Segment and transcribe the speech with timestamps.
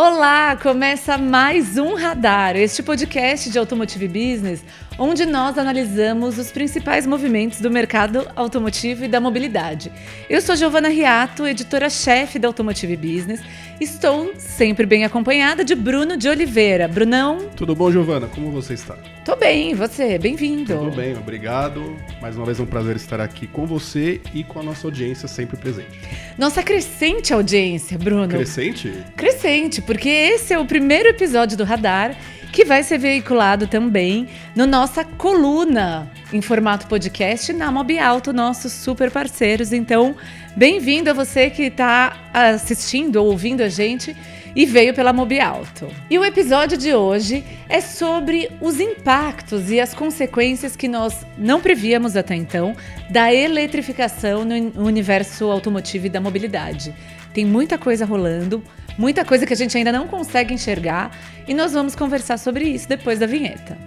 [0.00, 4.62] Olá, começa mais um Radar, este podcast de Automotive Business,
[4.98, 9.92] onde nós analisamos os principais movimentos do mercado automotivo e da mobilidade.
[10.28, 13.40] Eu sou Giovana Riato, editora-chefe da Automotive Business.
[13.80, 16.88] Estou sempre bem acompanhada de Bruno de Oliveira.
[16.88, 17.48] Brunão?
[17.54, 18.26] Tudo bom, Giovana?
[18.26, 18.96] Como você está?
[19.24, 20.18] Tô bem, você?
[20.18, 20.76] Bem-vindo.
[20.76, 21.96] Tudo bem, obrigado.
[22.20, 25.28] Mais uma vez é um prazer estar aqui com você e com a nossa audiência
[25.28, 26.00] sempre presente.
[26.36, 28.26] Nossa crescente audiência, Bruno.
[28.26, 28.92] Crescente?
[29.16, 32.16] Crescente, porque esse é o primeiro episódio do Radar
[32.52, 38.72] que vai ser veiculado também no nossa coluna em formato podcast na Mob Alto, nossos
[38.72, 39.72] super parceiros.
[39.72, 40.16] Então,
[40.56, 44.16] bem-vindo a você que está assistindo ou ouvindo a gente
[44.54, 45.88] e veio pela Mob Alto.
[46.10, 51.60] E o episódio de hoje é sobre os impactos e as consequências que nós não
[51.60, 52.74] prevíamos até então
[53.08, 56.94] da eletrificação no universo automotivo e da mobilidade.
[57.32, 58.62] Tem muita coisa rolando,
[58.98, 61.16] muita coisa que a gente ainda não consegue enxergar
[61.46, 63.78] e nós vamos conversar sobre isso depois da vinheta.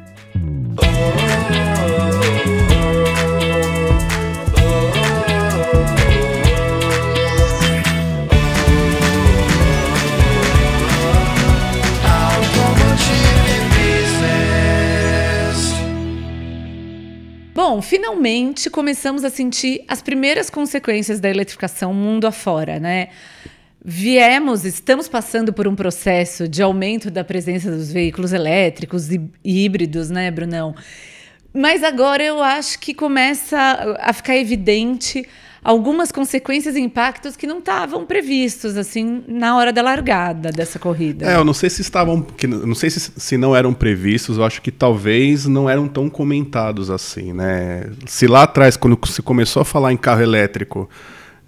[17.54, 23.10] Bom, finalmente começamos a sentir as primeiras consequências da eletrificação mundo afora, né?
[23.84, 30.12] Viemos, estamos passando por um processo de aumento da presença dos veículos elétricos e híbridos,
[30.12, 30.76] né, Brunão?
[31.52, 33.58] Mas agora eu acho que começa
[34.00, 35.28] a ficar evidente
[35.64, 41.26] algumas consequências e impactos que não estavam previstos assim na hora da largada dessa corrida.
[41.26, 44.44] É, eu não sei se estavam, que, não sei se, se não eram previstos, eu
[44.44, 47.90] acho que talvez não eram tão comentados assim, né?
[48.06, 50.90] Se lá atrás quando se começou a falar em carro elétrico,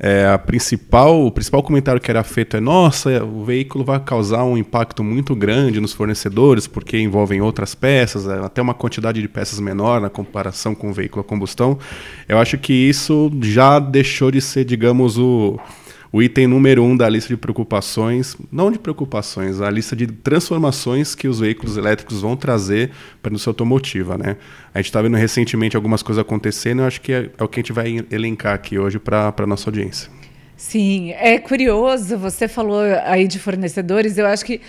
[0.06, 4.44] é, a principal, o principal comentário que era feito é: nossa, o veículo vai causar
[4.44, 9.30] um impacto muito grande nos fornecedores, porque envolvem outras peças, é, até uma quantidade de
[9.30, 11.80] peças menor na comparação com o veículo a combustão.
[12.28, 15.58] Eu acho que isso já deixou de ser, digamos, o
[16.13, 21.16] o item número um da lista de preocupações, não de preocupações, a lista de transformações
[21.16, 24.16] que os veículos elétricos vão trazer para a indústria automotiva.
[24.16, 24.38] Né?
[24.72, 27.59] A gente está vendo recentemente algumas coisas acontecendo, eu acho que é, é o que
[27.59, 30.07] a gente vai elencar aqui hoje para a nossa audiência.
[30.56, 34.62] Sim, é curioso, você falou aí de fornecedores, eu acho que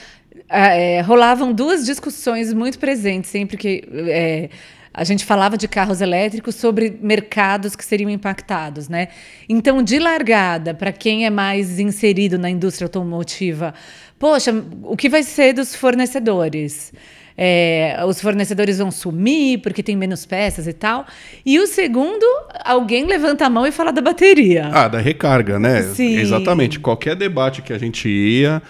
[0.48, 4.48] é, rolavam duas discussões muito presentes sempre que é,
[4.94, 9.08] a gente falava de carros elétricos sobre mercados que seriam impactados, né?
[9.48, 13.74] Então, de largada, para quem é mais inserido na indústria automotiva,
[14.20, 14.54] poxa,
[14.84, 16.92] o que vai ser dos fornecedores?
[17.36, 21.04] É, os fornecedores vão sumir porque tem menos peças e tal.
[21.44, 22.24] E o segundo,
[22.64, 24.70] alguém levanta a mão e fala da bateria.
[24.72, 25.82] Ah, da recarga, né?
[25.82, 26.16] Sim.
[26.16, 26.78] Exatamente.
[26.78, 28.62] Qualquer debate que a gente ia,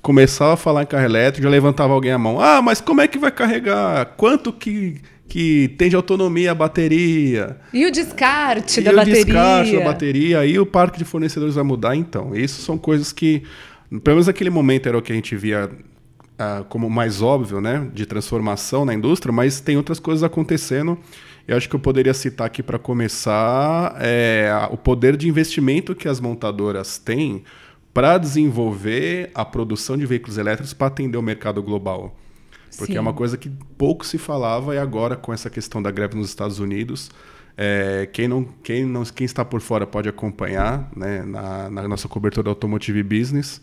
[0.00, 2.40] começava a falar em carro elétrico, já levantava alguém a mão.
[2.40, 4.14] Ah, mas como é que vai carregar?
[4.16, 7.56] Quanto que que tem de autonomia a bateria.
[7.72, 9.24] E o descarte e da o bateria.
[9.24, 10.46] descarte da bateria.
[10.46, 12.34] E o parque de fornecedores vai mudar, então.
[12.34, 13.42] Isso são coisas que,
[14.02, 15.70] pelo menos naquele momento, era o que a gente via
[16.38, 17.88] ah, como mais óbvio, né?
[17.92, 20.98] De transformação na indústria, mas tem outras coisas acontecendo.
[21.48, 26.08] Eu acho que eu poderia citar aqui para começar é, o poder de investimento que
[26.08, 27.44] as montadoras têm
[27.94, 32.14] para desenvolver a produção de veículos elétricos para atender o mercado global.
[32.76, 32.98] Porque Sim.
[32.98, 36.28] é uma coisa que pouco se falava e agora com essa questão da greve nos
[36.28, 37.10] Estados Unidos,
[37.56, 42.06] é, quem, não, quem, não, quem está por fora pode acompanhar né, na, na nossa
[42.06, 43.60] cobertura Automotive Business.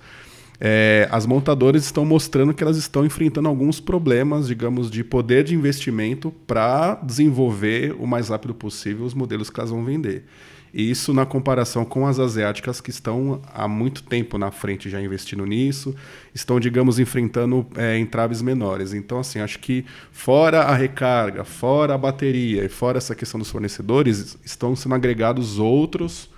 [0.59, 5.53] É, as montadoras estão mostrando que elas estão enfrentando alguns problemas, digamos, de poder de
[5.53, 10.25] investimento para desenvolver o mais rápido possível os modelos que elas vão vender.
[10.73, 15.45] Isso na comparação com as asiáticas que estão há muito tempo na frente já investindo
[15.45, 15.95] nisso,
[16.33, 18.91] estão, digamos, enfrentando é, entraves menores.
[18.91, 23.51] Então, assim, acho que fora a recarga, fora a bateria e fora essa questão dos
[23.51, 26.33] fornecedores, estão sendo agregados outros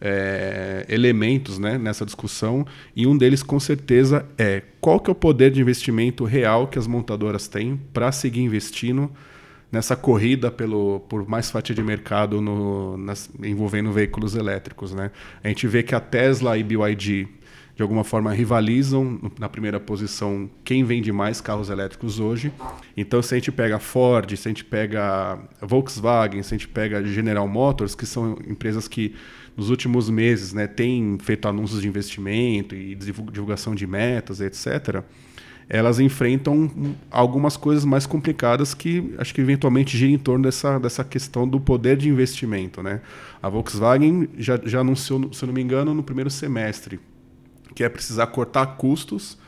[0.00, 5.14] é, elementos né, nessa discussão e um deles com certeza é qual que é o
[5.14, 9.10] poder de investimento real que as montadoras têm para seguir investindo
[9.70, 14.94] nessa corrida pelo, por mais fatia de mercado no, nas, envolvendo veículos elétricos.
[14.94, 15.10] Né?
[15.42, 17.28] A gente vê que a Tesla e BYD
[17.76, 22.52] de alguma forma rivalizam na primeira posição quem vende mais carros elétricos hoje.
[22.96, 27.04] Então, se a gente pega Ford, se a gente pega Volkswagen, se a gente pega
[27.04, 29.14] General Motors, que são empresas que
[29.56, 35.04] nos últimos meses né, têm feito anúncios de investimento e divulgação de metas, etc
[35.68, 36.70] elas enfrentam
[37.10, 41.60] algumas coisas mais complicadas que acho que eventualmente giram em torno dessa, dessa questão do
[41.60, 42.82] poder de investimento.
[42.82, 43.02] Né?
[43.42, 46.98] A Volkswagen já, já anunciou, se não me engano, no primeiro semestre,
[47.74, 49.38] que é precisar cortar custos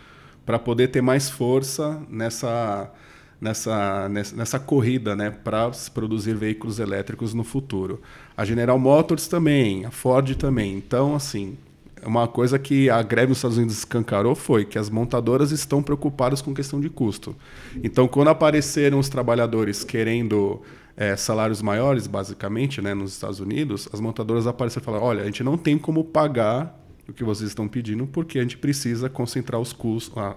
[0.45, 2.93] para poder ter mais força nessa,
[3.41, 8.03] nessa, nessa, nessa corrida né, para se produzir veículos elétricos no futuro.
[8.37, 10.77] A General Motors também, a Ford também.
[10.77, 11.57] Então, assim,
[12.05, 16.41] uma coisa que a greve nos Estados Unidos escancarou foi que as montadoras estão preocupadas
[16.41, 17.37] com questão de custo.
[17.83, 20.63] Então, quando apareceram os trabalhadores querendo
[20.97, 25.27] é, salários maiores, basicamente, né, nos Estados Unidos, as montadoras apareceram e falaram: olha, a
[25.27, 29.61] gente não tem como pagar o que vocês estão pedindo porque a gente precisa concentrar
[29.61, 30.37] os custos, ah,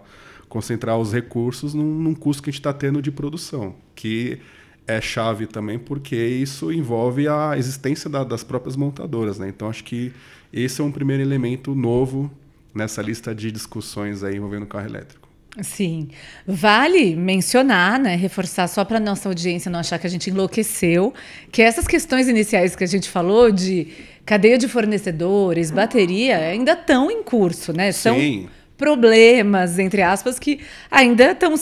[0.50, 4.40] concentrar os recursos num, num custo que a gente está tendo de produção, que
[4.86, 9.48] é chave também porque isso envolve a existência da, das próprias montadoras, né?
[9.48, 10.12] Então acho que
[10.54, 12.32] esse é um primeiro elemento novo
[12.74, 15.28] nessa lista de discussões aí envolvendo o carro elétrico.
[15.62, 16.10] Sim.
[16.48, 21.14] Vale mencionar, né, reforçar só para nossa audiência não achar que a gente enlouqueceu,
[21.52, 23.88] que essas questões iniciais que a gente falou de
[24.26, 27.92] cadeia de fornecedores, bateria, ainda estão em curso, né?
[27.92, 28.48] São Sim.
[28.78, 30.60] problemas, entre aspas, que
[30.90, 31.54] ainda tão,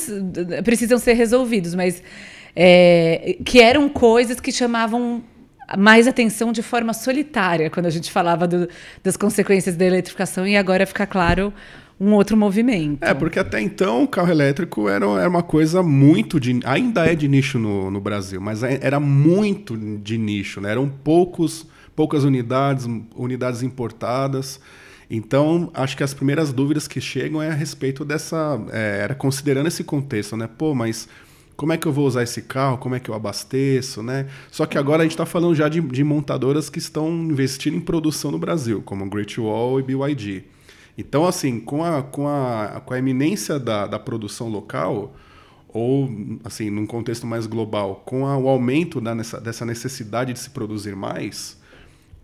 [0.63, 2.01] precisam ser resolvidos, mas
[2.55, 5.21] é, que eram coisas que chamavam
[5.77, 8.67] mais atenção de forma solitária quando a gente falava do,
[9.03, 11.53] das consequências da eletrificação e agora fica claro
[12.01, 13.03] um outro movimento.
[13.03, 16.59] É, porque até então o carro elétrico era, era uma coisa muito de.
[16.65, 20.71] Ainda é de nicho no, no Brasil, mas é, era muito de nicho, né?
[20.71, 24.59] Eram poucos, poucas unidades, unidades importadas.
[25.11, 28.59] Então, acho que as primeiras dúvidas que chegam é a respeito dessa.
[28.71, 30.49] É, era considerando esse contexto, né?
[30.57, 31.07] Pô, mas
[31.61, 34.25] como é que eu vou usar esse carro, como é que eu abasteço, né?
[34.49, 37.79] Só que agora a gente está falando já de, de, montadoras que estão investindo em
[37.79, 40.43] produção no Brasil, como Great Wall e BYD.
[40.97, 45.15] Então, assim, com a, com a, com a eminência da, da produção local,
[45.69, 46.09] ou,
[46.43, 50.49] assim, num contexto mais global, com a, o aumento da, nessa, dessa necessidade de se
[50.49, 51.61] produzir mais,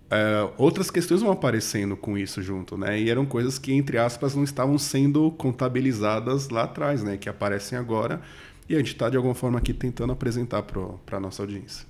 [0.10, 3.00] é, outras questões vão aparecendo com isso junto, né?
[3.00, 7.18] E eram coisas que, entre aspas, não estavam sendo contabilizadas lá atrás, né?
[7.18, 8.20] Que aparecem agora
[8.70, 11.86] e a gente está, de alguma forma, aqui tentando apresentar para a nossa audiência.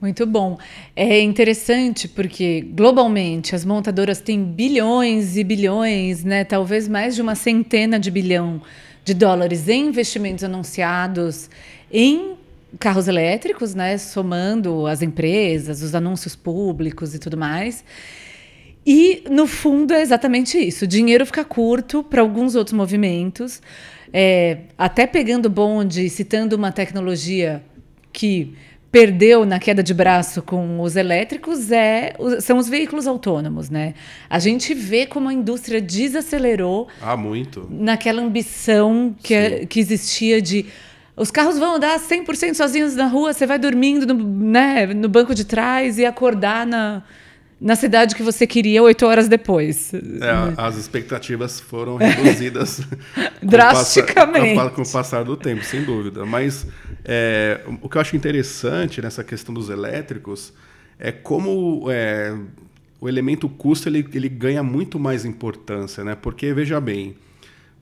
[0.00, 0.58] Muito bom.
[0.94, 7.34] É interessante porque globalmente as montadoras têm bilhões e bilhões, né, talvez mais de uma
[7.34, 8.60] centena de bilhão
[9.02, 11.48] de dólares em investimentos anunciados
[11.90, 12.34] em
[12.78, 17.84] carros elétricos, né, somando as empresas, os anúncios públicos e tudo mais.
[18.86, 20.84] E no fundo é exatamente isso.
[20.84, 23.62] O dinheiro fica curto para alguns outros movimentos
[24.16, 27.60] é, até pegando bonde, citando uma tecnologia
[28.12, 28.54] que
[28.92, 33.94] perdeu na queda de braço com os elétricos é, são os veículos autônomos, né?
[34.30, 36.86] A gente vê como a indústria desacelerou.
[37.02, 37.66] Ah, muito.
[37.68, 40.66] Naquela ambição que, é, que existia de
[41.16, 45.34] os carros vão andar 100% sozinhos na rua, você vai dormindo no, né, no banco
[45.34, 47.02] de trás e acordar na,
[47.64, 49.94] na cidade que você queria oito horas depois.
[49.94, 50.00] É,
[50.54, 52.82] as expectativas foram reduzidas
[53.42, 56.26] drasticamente com o, passar, com o passar do tempo, sem dúvida.
[56.26, 56.66] Mas
[57.02, 60.52] é, o que eu acho interessante nessa questão dos elétricos
[60.98, 62.36] é como é,
[63.00, 66.14] o elemento custo ele, ele ganha muito mais importância, né?
[66.14, 67.16] Porque veja bem,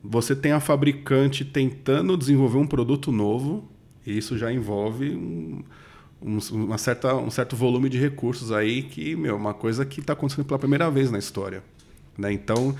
[0.00, 3.69] você tem a fabricante tentando desenvolver um produto novo,
[4.06, 5.64] e isso já envolve um,
[6.25, 10.13] um, uma certa, um certo volume de recursos aí que, meu, uma coisa que está
[10.13, 11.63] acontecendo pela primeira vez na história.
[12.17, 12.33] Né?
[12.33, 12.75] Então,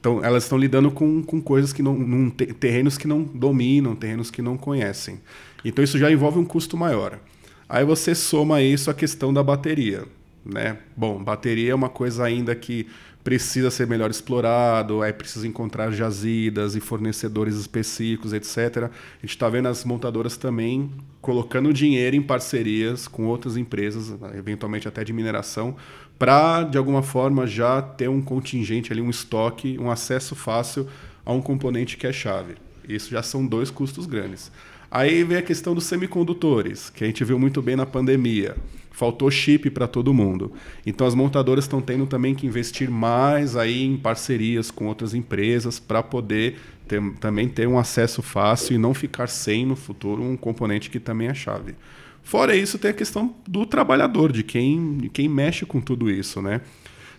[0.00, 1.94] então, elas estão lidando com, com coisas que não.
[1.94, 5.20] Num, terrenos que não dominam, terrenos que não conhecem.
[5.64, 7.20] Então, isso já envolve um custo maior.
[7.68, 10.04] Aí você soma isso à questão da bateria.
[10.44, 10.76] Né?
[10.96, 12.88] Bom, bateria é uma coisa ainda que
[13.22, 18.84] precisa ser melhor explorado, é preciso encontrar jazidas e fornecedores específicos, etc.
[18.84, 24.88] A gente está vendo as montadoras também colocando dinheiro em parcerias com outras empresas, eventualmente
[24.88, 25.76] até de mineração,
[26.18, 30.88] para, de alguma forma, já ter um contingente ali, um estoque, um acesso fácil
[31.24, 32.54] a um componente que é chave.
[32.88, 34.50] Isso já são dois custos grandes.
[34.90, 38.56] Aí vem a questão dos semicondutores, que a gente viu muito bem na pandemia
[39.02, 40.52] faltou chip para todo mundo.
[40.86, 45.80] Então as montadoras estão tendo também que investir mais aí em parcerias com outras empresas
[45.80, 46.56] para poder
[46.86, 51.00] ter, também ter um acesso fácil e não ficar sem no futuro um componente que
[51.00, 51.74] também é chave.
[52.22, 56.40] Fora isso, tem a questão do trabalhador, de quem, de quem mexe com tudo isso,
[56.40, 56.60] né?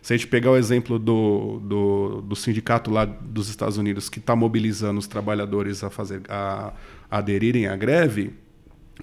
[0.01, 4.19] Se a gente pegar o exemplo do, do, do sindicato lá dos Estados Unidos que
[4.19, 6.71] está mobilizando os trabalhadores a, fazer, a,
[7.11, 8.31] a aderirem à greve,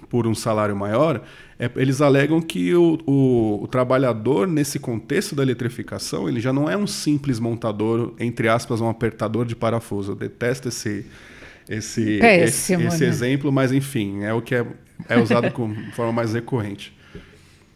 [0.09, 1.21] por um salário maior,
[1.59, 6.69] é, eles alegam que o, o, o, trabalhador, nesse contexto da eletrificação, ele já não
[6.69, 10.13] é um simples montador, entre aspas, um apertador de parafuso.
[10.13, 11.05] Eu detesto esse,
[11.69, 13.09] esse, Péssimo, esse, esse né?
[13.09, 14.65] exemplo, mas enfim, é o que é,
[15.07, 16.93] é usado de forma mais recorrente.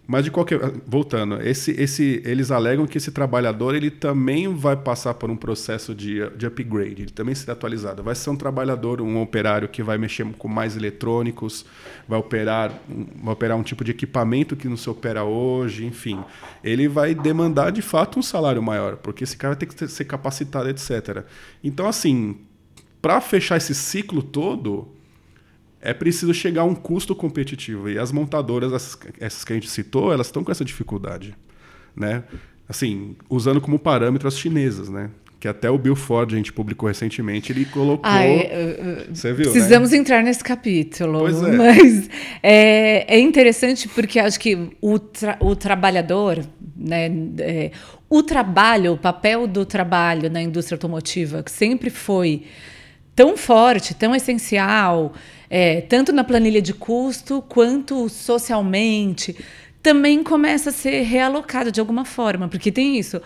[0.07, 5.15] Mas de qualquer voltando, esse, esse, eles alegam que esse trabalhador ele também vai passar
[5.15, 8.03] por um processo de, de upgrade, ele também será atualizado.
[8.03, 11.65] Vai ser um trabalhador, um operário que vai mexer com mais eletrônicos,
[12.07, 16.23] vai operar, vai operar um tipo de equipamento que não se opera hoje, enfim.
[16.63, 20.69] Ele vai demandar de fato um salário maior, porque esse cara tem que ser capacitado,
[20.69, 21.23] etc.
[21.63, 22.37] Então, assim,
[23.01, 24.94] para fechar esse ciclo todo,
[25.81, 27.89] é preciso chegar a um custo competitivo.
[27.89, 31.35] E as montadoras, essas, essas que a gente citou, elas estão com essa dificuldade.
[31.95, 32.23] Né?
[32.67, 35.09] Assim, usando como parâmetro as chinesas, né?
[35.39, 38.01] Que até o Bill Ford, a gente publicou recentemente, ele colocou.
[38.03, 38.49] Ai,
[39.13, 39.51] Você viu?
[39.51, 39.97] Precisamos né?
[39.97, 41.19] entrar nesse capítulo.
[41.19, 41.51] Pois é.
[41.51, 42.09] Mas
[42.41, 46.43] é, é interessante porque acho que o, tra o trabalhador,
[46.75, 47.11] né?
[47.37, 47.71] É,
[48.09, 52.43] o trabalho, o papel do trabalho na indústria automotiva, que sempre foi
[53.15, 55.13] tão forte, tão essencial,
[55.49, 59.35] é, tanto na planilha de custo quanto socialmente,
[59.81, 63.21] também começa a ser realocado de alguma forma, porque tem isso.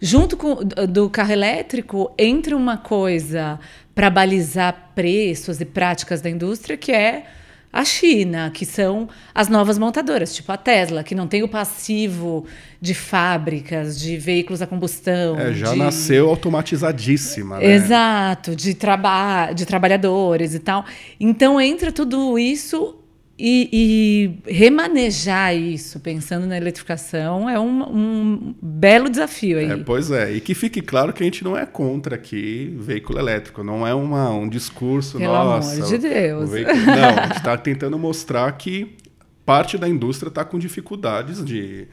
[0.00, 0.56] Junto com
[0.88, 3.58] do carro elétrico, entra uma coisa
[3.94, 7.26] para balizar preços e práticas da indústria que é
[7.74, 12.46] a China, que são as novas montadoras, tipo a Tesla, que não tem o passivo
[12.80, 15.38] de fábricas, de veículos a combustão.
[15.40, 15.78] É, já de...
[15.78, 17.58] nasceu automatizadíssima.
[17.58, 17.72] Né?
[17.72, 20.84] Exato, de, traba de trabalhadores e tal.
[21.18, 22.94] Então entra tudo isso
[23.36, 29.70] e, e, remanejar isso, pensando na eletrificação, é um, um belo desafio aí.
[29.72, 33.18] É, pois é, e que fique claro que a gente não é contra aqui veículo
[33.18, 35.74] elétrico, não é uma, um discurso, Pelo nossa...
[35.74, 36.50] amor de Deus.
[36.50, 36.76] Veículo...
[36.76, 38.96] Não, a gente está tentando mostrar que
[39.44, 41.88] parte da indústria está com dificuldades de,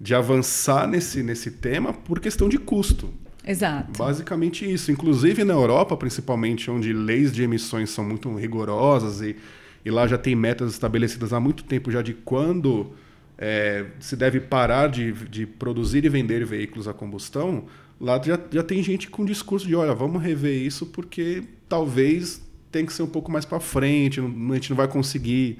[0.00, 3.12] de avançar nesse, nesse tema por questão de custo.
[3.44, 3.98] Exato.
[3.98, 4.90] Basicamente isso.
[4.90, 9.36] Inclusive na Europa, principalmente, onde leis de emissões são muito rigorosas e
[9.86, 12.90] e lá já tem metas estabelecidas há muito tempo já de quando
[13.38, 17.66] é, se deve parar de, de produzir e vender veículos a combustão,
[18.00, 22.84] lá já, já tem gente com discurso de, olha, vamos rever isso porque talvez tem
[22.84, 25.58] que ser um pouco mais para frente, não, a gente não vai conseguir.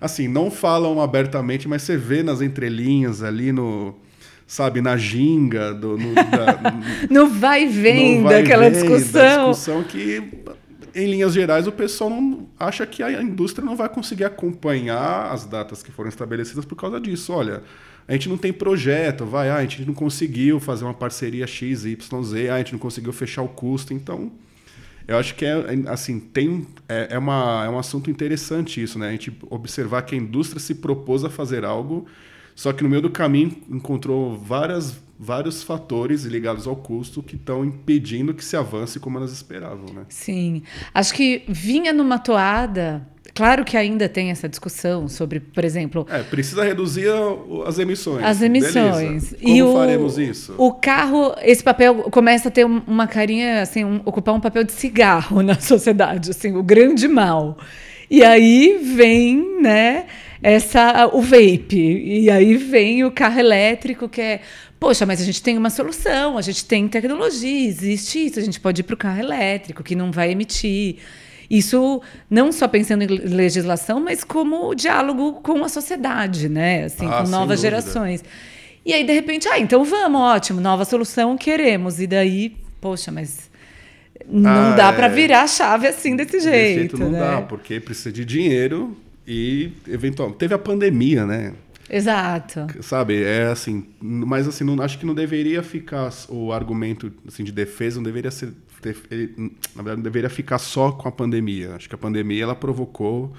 [0.00, 3.96] Assim, não falam abertamente, mas você vê nas entrelinhas ali no,
[4.46, 6.72] sabe, na ginga, do, no, da,
[7.10, 9.50] no vai e vem daquela discussão.
[9.50, 10.22] Discussão que
[10.96, 15.44] em linhas gerais, o pessoal não acha que a indústria não vai conseguir acompanhar as
[15.44, 17.32] datas que foram estabelecidas por causa disso.
[17.34, 17.62] Olha,
[18.08, 21.84] a gente não tem projeto, vai, ah, a gente não conseguiu fazer uma parceria X,
[21.84, 24.32] Y, Z, ah, a gente não conseguiu fechar o custo, então
[25.06, 25.54] eu acho que é
[25.86, 29.08] assim tem é, é, uma, é um assunto interessante isso, né?
[29.08, 32.06] A gente observar que a indústria se propôs a fazer algo,
[32.56, 37.64] só que no meio do caminho encontrou várias vários fatores ligados ao custo que estão
[37.64, 40.02] impedindo que se avance como elas esperavam, né?
[40.10, 43.06] Sim, acho que vinha numa toada.
[43.34, 46.06] Claro que ainda tem essa discussão sobre, por exemplo.
[46.08, 47.08] É, precisa reduzir
[47.66, 48.24] as emissões.
[48.24, 49.30] As emissões.
[49.32, 49.36] Beleza.
[49.36, 50.54] Como e o, faremos isso?
[50.56, 54.72] O carro, esse papel começa a ter uma carinha, assim, um, ocupar um papel de
[54.72, 57.58] cigarro na sociedade, assim, o grande mal.
[58.10, 60.06] E aí vem, né,
[60.46, 61.76] essa o vape.
[61.76, 64.40] E aí vem o carro elétrico que é
[64.78, 68.60] Poxa, mas a gente tem uma solução, a gente tem tecnologia, existe isso, a gente
[68.60, 70.98] pode ir para o carro elétrico, que não vai emitir.
[71.50, 76.84] Isso não só pensando em legislação, mas como diálogo com a sociedade, né?
[76.84, 78.22] Assim, ah, com novas gerações.
[78.84, 81.98] E aí, de repente, ah, então vamos, ótimo, nova solução, queremos.
[81.98, 83.50] E daí, poxa, mas
[84.28, 84.92] não ah, dá é...
[84.92, 86.50] para virar a chave assim desse jeito.
[86.50, 87.18] Desse jeito não né?
[87.18, 88.94] dá, porque precisa de dinheiro
[89.26, 91.54] e, eventualmente, teve a pandemia, né?
[91.88, 92.66] Exato.
[92.82, 97.52] Sabe, é assim, mas assim, não, acho que não deveria ficar o argumento assim, de
[97.52, 98.52] defesa, não deveria ser,
[99.74, 101.74] na verdade, não deveria ficar só com a pandemia.
[101.74, 103.32] Acho que a pandemia ela provocou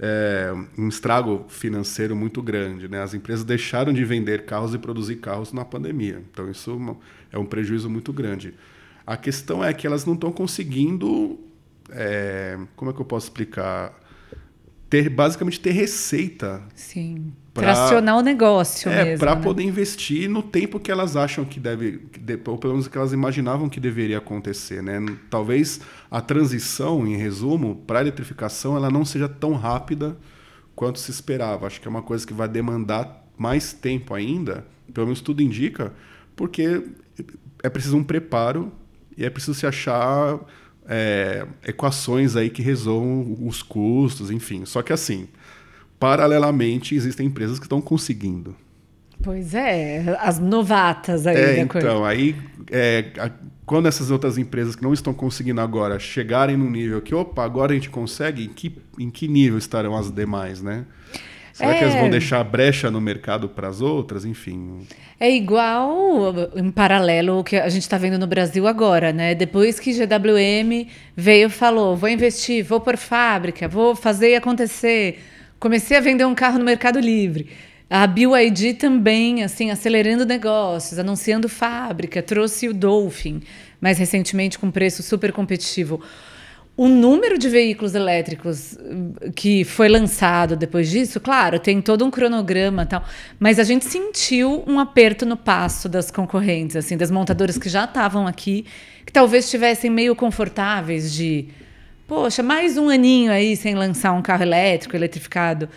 [0.00, 3.02] é, um estrago financeiro muito grande, né?
[3.02, 6.96] As empresas deixaram de vender carros e produzir carros na pandemia, então isso
[7.30, 8.54] é um prejuízo muito grande.
[9.06, 11.38] A questão é que elas não estão conseguindo,
[11.90, 14.00] é, como é que eu posso explicar?
[14.92, 16.62] Ter basicamente ter receita.
[16.74, 17.32] Sim.
[17.54, 19.20] Pra, Tracionar o negócio é, mesmo.
[19.20, 19.40] Para né?
[19.40, 22.02] poder investir no tempo que elas acham que deve,
[22.46, 24.98] ou pelo menos que elas imaginavam que deveria acontecer, né?
[25.30, 25.80] Talvez
[26.10, 30.14] a transição, em resumo, para a eletrificação, ela não seja tão rápida
[30.74, 31.66] quanto se esperava.
[31.66, 35.94] Acho que é uma coisa que vai demandar mais tempo ainda, pelo menos tudo indica,
[36.36, 36.82] porque
[37.62, 38.70] é preciso um preparo
[39.16, 40.38] e é preciso se achar
[40.88, 44.64] é, equações aí que resolvam os custos, enfim.
[44.64, 45.28] Só que assim,
[45.98, 48.56] paralelamente, existem empresas que estão conseguindo.
[49.22, 51.36] Pois é, as novatas aí.
[51.36, 52.34] É, então, aí
[52.70, 53.30] é, a,
[53.64, 57.72] quando essas outras empresas que não estão conseguindo agora chegarem no nível que, opa, agora
[57.72, 60.84] a gente consegue, em que, em que nível estarão as demais, né?
[61.52, 61.78] Será É.
[61.78, 64.24] que eles vão deixar brecha no mercado para as outras?
[64.24, 64.86] Enfim.
[65.20, 69.34] É igual, em paralelo, o que a gente está vendo no Brasil agora, né?
[69.34, 75.22] Depois que GWM veio e falou: vou investir, vou por fábrica, vou fazer acontecer.
[75.60, 77.48] Comecei a vender um carro no Mercado Livre.
[77.88, 83.42] A BYD também, assim, acelerando negócios, anunciando fábrica, trouxe o Dolphin,
[83.78, 86.00] mais recentemente com preço super competitivo.
[86.74, 92.10] O número de veículos elétricos eh, que foi lançado depois disso, claro, tem todo um
[92.10, 93.04] cronograma e tal,
[93.38, 97.84] mas a gente sentiu um aperto no passo das concorrentes, assim, das montadoras que já
[97.84, 98.64] estavam aqui,
[99.04, 101.48] que talvez estivessem meio confortáveis de,
[102.08, 105.68] poxa, mais um aninho aí sem lançar um carro elétrico, eletrificado,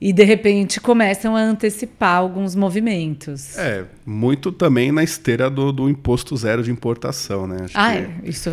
[0.00, 3.58] e de repente começam a antecipar alguns movimentos.
[3.58, 7.58] É, muito também na esteira do, do imposto zero de importação, né?
[7.64, 8.48] Acho Ah, que- é, isso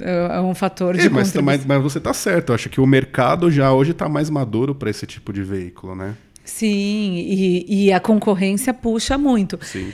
[0.00, 1.42] é um fator de É, mas, contribuição.
[1.42, 2.50] mas, mas você está certo.
[2.50, 5.94] Eu acho que o mercado já hoje está mais maduro para esse tipo de veículo,
[5.96, 6.14] né?
[6.44, 9.58] Sim, e, e a concorrência puxa muito.
[9.62, 9.92] Sim.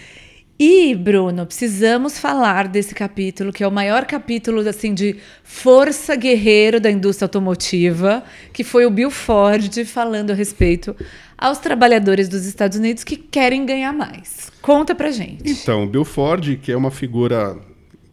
[0.60, 6.80] E, Bruno, precisamos falar desse capítulo, que é o maior capítulo assim de força guerreiro
[6.80, 10.96] da indústria automotiva, que foi o Bill Ford falando a respeito
[11.36, 14.50] aos trabalhadores dos Estados Unidos que querem ganhar mais.
[14.60, 15.48] Conta pra gente.
[15.48, 17.56] Então, o Bill Ford, que é uma figura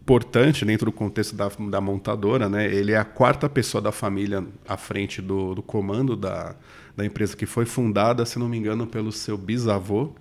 [0.06, 2.72] importante dentro do contexto da, da montadora, né?
[2.72, 6.56] Ele é a quarta pessoa da família à frente do, do comando da,
[6.96, 10.12] da empresa que foi fundada, se não me engano, pelo seu bisavô.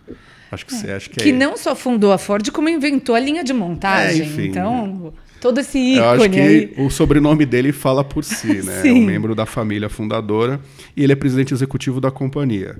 [0.51, 3.21] Acho que, você acho que, Que é não só fundou a Ford, como inventou a
[3.21, 4.23] linha de montagem.
[4.23, 4.49] É, enfim.
[4.49, 6.75] então, todo esse ícone Eu acho que aí.
[6.79, 8.79] o sobrenome dele fala por si, né?
[8.79, 9.03] É Sim.
[9.03, 10.61] um membro da família fundadora
[10.97, 12.79] e ele é presidente executivo da companhia.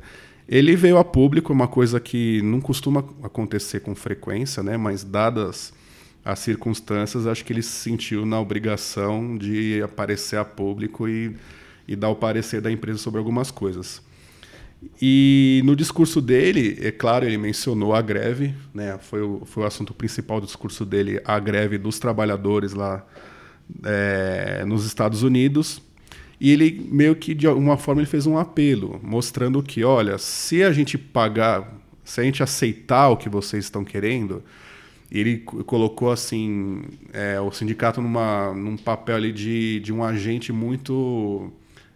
[0.49, 4.79] Ele veio a público, uma coisa que não costuma acontecer com frequência, né?
[4.79, 5.71] Mas dadas
[6.25, 11.37] as circunstâncias, acho que ele se sentiu na obrigação de aparecer a público e,
[11.87, 14.01] e dar o parecer da empresa sobre algumas coisas.
[15.01, 18.99] E no discurso dele, é claro, ele mencionou a greve, né?
[18.99, 23.05] Foi o, foi o assunto principal do discurso dele, a greve dos trabalhadores lá
[23.85, 25.83] é, nos Estados Unidos.
[26.41, 30.63] E ele meio que de alguma forma ele fez um apelo, mostrando que, olha, se
[30.63, 34.43] a gente pagar, se a gente aceitar o que vocês estão querendo,
[35.19, 40.53] ele co- colocou assim é, o sindicato numa, num papel ali de, de um agente
[40.53, 41.51] muito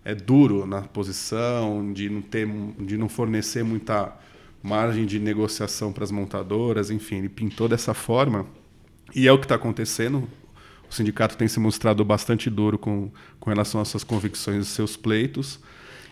[0.04, 2.48] é, duro na posição, de não ter,
[2.80, 4.16] de não fornecer muita
[4.62, 8.46] margem de negociação para as montadoras, enfim, ele pintou dessa forma
[9.14, 10.28] e é o que está acontecendo.
[10.90, 14.96] O sindicato tem se mostrado bastante duro com, com relação às suas convicções e seus
[14.96, 15.60] pleitos.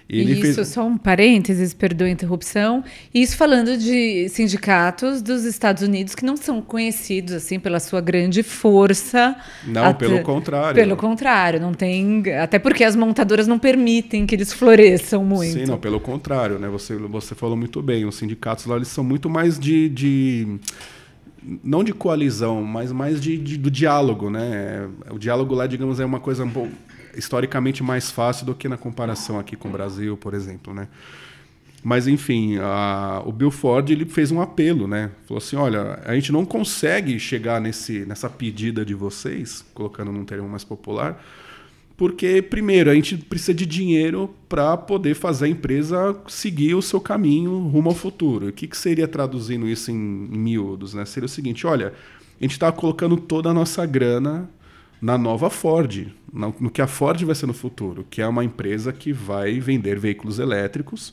[0.09, 2.85] Ele Isso, fez- só um parênteses, perdoa a interrupção.
[3.12, 8.45] Isso falando de sindicatos dos Estados Unidos que não são conhecidos assim pela sua grande
[8.45, 9.35] força.
[9.66, 10.75] Não, pelo contrário.
[10.77, 12.23] Pelo contrário, não tem.
[12.40, 15.55] Até porque as montadoras não permitem que eles floresçam muito.
[15.55, 16.69] Sim, não, pelo contrário, né?
[16.69, 18.05] Você, você falou muito bem.
[18.05, 19.88] Os sindicatos lá eles são muito mais de.
[19.88, 20.59] de
[21.62, 24.88] não de coalizão, mas mais de, de- do diálogo, né?
[25.11, 26.73] O diálogo lá, digamos, é uma coisa um pouco,
[27.16, 30.88] historicamente mais fácil do que na comparação aqui com o Brasil, por exemplo, né?
[31.83, 35.11] Mas enfim, a- o Bill Ford ele fez um apelo, né?
[35.26, 40.24] Falou assim, olha, a gente não consegue chegar nesse, nessa pedida de vocês, colocando num
[40.24, 41.22] termo mais popular,
[41.96, 47.00] porque primeiro a gente precisa de dinheiro para poder fazer a empresa seguir o seu
[47.00, 48.48] caminho rumo ao futuro.
[48.48, 51.05] O que, que seria traduzindo isso em, miúdos, né?
[51.05, 51.92] Seria o seguinte, olha,
[52.40, 54.48] a gente está colocando toda a nossa grana
[55.00, 58.92] na nova Ford, no, que a Ford vai ser no futuro, que é uma empresa
[58.92, 61.12] que vai vender veículos elétricos.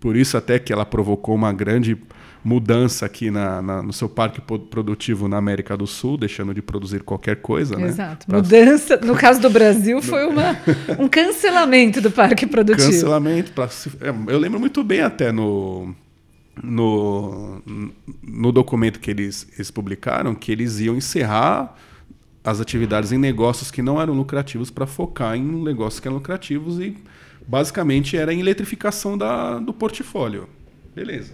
[0.00, 1.96] Por isso até que ela provocou uma grande
[2.44, 7.02] mudança aqui na, na- no seu parque produtivo na América do Sul, deixando de produzir
[7.02, 7.88] qualquer coisa, né?
[7.88, 8.24] Exato.
[8.26, 10.56] Pra- Mudança, no caso do Brasil, foi uma,
[11.00, 12.86] um cancelamento do parque produtivo.
[12.92, 13.50] Cancelamento.
[13.52, 15.92] pra é, eu lembro muito bem até no,
[16.62, 17.60] no,
[18.22, 21.76] no documento que eles, eles publicaram que eles iam encerrar
[22.50, 26.78] as atividades em negócios que não eram lucrativos para focar em negócios que eram lucrativos
[26.78, 26.96] e
[27.46, 30.48] basicamente era em eletrificação da, do portfólio.
[30.94, 31.32] Beleza.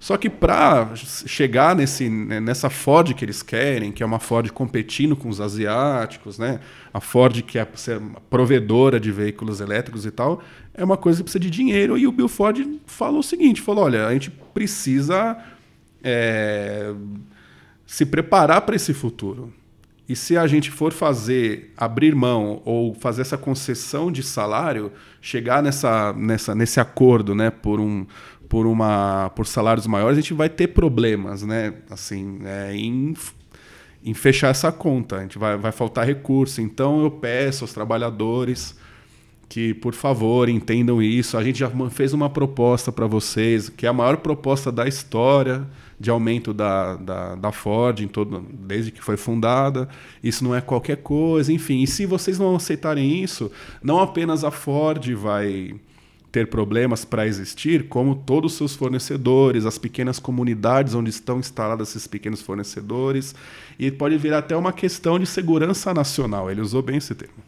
[0.00, 4.48] Só que para chegar nesse, né, nessa Ford que eles querem, que é uma Ford
[4.52, 6.60] competindo com os asiáticos, né?
[6.94, 7.66] a Ford que é
[8.30, 10.40] provedora de veículos elétricos e tal,
[10.72, 11.98] é uma coisa que precisa de dinheiro.
[11.98, 15.36] E o Bill Ford falou o seguinte: falou, olha, a gente precisa
[16.02, 16.94] é,
[17.84, 19.52] se preparar para esse futuro.
[20.08, 24.90] E se a gente for fazer, abrir mão ou fazer essa concessão de salário,
[25.20, 28.06] chegar nessa, nessa, nesse acordo, né, por um,
[28.48, 33.14] por uma, por salários maiores, a gente vai ter problemas, né, assim, é, em,
[34.02, 35.16] em fechar essa conta.
[35.16, 36.62] A gente vai, vai faltar recurso.
[36.62, 38.74] Então eu peço aos trabalhadores
[39.48, 41.36] que, por favor, entendam isso.
[41.38, 45.66] A gente já fez uma proposta para vocês, que é a maior proposta da história
[45.98, 49.88] de aumento da, da, da, Ford em todo, desde que foi fundada.
[50.22, 51.82] Isso não é qualquer coisa, enfim.
[51.82, 53.50] E se vocês não aceitarem isso,
[53.82, 55.74] não apenas a Ford vai
[56.30, 61.88] ter problemas para existir, como todos os seus fornecedores, as pequenas comunidades onde estão instalados
[61.88, 63.34] esses pequenos fornecedores,
[63.78, 66.50] e pode vir até uma questão de segurança nacional.
[66.50, 67.42] Ele usou bem esse termo.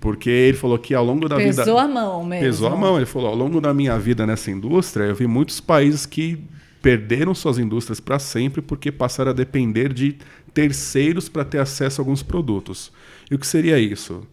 [0.00, 1.62] Porque ele falou que ao longo da pesou vida.
[1.62, 2.46] Pesou a mão mesmo.
[2.46, 2.96] Pesou a mão.
[2.96, 6.42] Ele falou: ao longo da minha vida nessa indústria, eu vi muitos países que
[6.80, 10.16] perderam suas indústrias para sempre porque passaram a depender de
[10.54, 12.90] terceiros para ter acesso a alguns produtos.
[13.30, 14.26] E o que seria isso?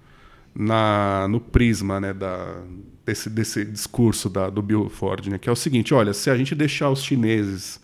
[0.56, 2.62] Na, no prisma né, da,
[3.06, 6.38] desse, desse discurso da, do Bill Ford, né, que é o seguinte: olha, se a
[6.38, 7.80] gente deixar os chineses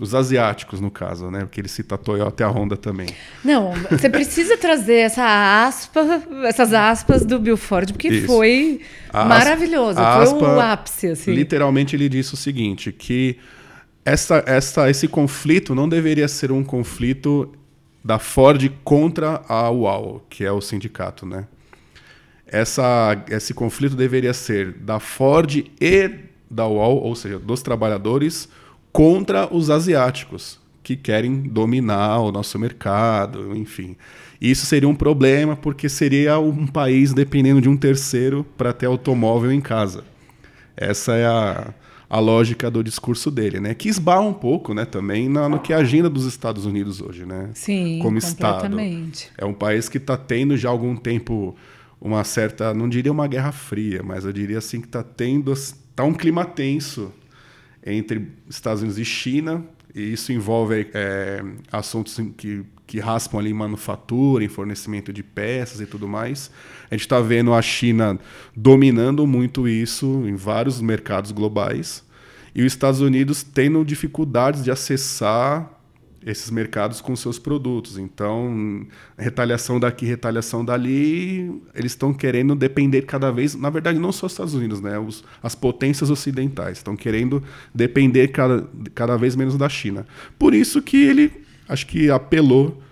[0.00, 1.40] os asiáticos, no caso, né?
[1.40, 3.08] Porque ele cita a Toyota e a Honda também.
[3.44, 8.26] Não, você precisa trazer essa aspa, essas aspas do Bill Ford, porque Isso.
[8.26, 10.00] foi a maravilhoso.
[10.00, 11.08] A foi o ápice.
[11.08, 11.32] Assim.
[11.32, 13.36] Literalmente, ele disse o seguinte: que
[14.02, 17.52] essa, essa, esse conflito não deveria ser um conflito
[18.02, 21.46] da Ford contra a UAW, que é o sindicato, né?
[22.46, 26.10] Essa, esse conflito deveria ser da Ford e
[26.50, 28.48] da UAW, ou seja, dos trabalhadores
[28.92, 33.96] contra os asiáticos que querem dominar o nosso mercado, enfim.
[34.40, 39.52] Isso seria um problema porque seria um país dependendo de um terceiro para ter automóvel
[39.52, 40.02] em casa.
[40.76, 41.74] Essa é a,
[42.08, 43.74] a lógica do discurso dele, né?
[43.74, 47.00] Que esbarra um pouco, né, também na, no que é a agenda dos Estados Unidos
[47.00, 47.50] hoje, né?
[47.54, 49.24] Sim, como completamente.
[49.24, 49.34] Estado.
[49.38, 51.54] É um país que está tendo já há algum tempo
[52.00, 56.02] uma certa, não diria uma guerra fria, mas eu diria assim que está tendo, está
[56.02, 57.12] um clima tenso
[57.84, 59.64] entre Estados Unidos e China,
[59.94, 65.80] e isso envolve é, assuntos que, que raspam ali em manufatura, em fornecimento de peças
[65.80, 66.50] e tudo mais.
[66.90, 68.18] A gente está vendo a China
[68.54, 72.04] dominando muito isso em vários mercados globais,
[72.54, 75.79] e os Estados Unidos tendo dificuldades de acessar
[76.24, 77.96] esses mercados com seus produtos.
[77.96, 84.26] Então, retaliação daqui, retaliação dali, eles estão querendo depender cada vez, na verdade, não só
[84.26, 84.98] os Estados Unidos, né?
[84.98, 87.42] Os, as potências ocidentais estão querendo
[87.74, 90.06] depender cada, cada vez menos da China.
[90.38, 91.32] Por isso que ele,
[91.68, 92.82] acho que apelou